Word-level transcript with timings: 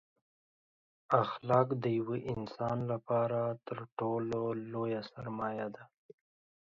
اخلاق 1.23 1.69
دیوه 1.83 2.17
انسان 2.33 2.77
لپاره 2.91 3.41
تر 3.67 3.79
ټولو 3.97 4.39
لویه 4.71 5.01
سرمایه 5.11 5.67
ده 5.75 5.83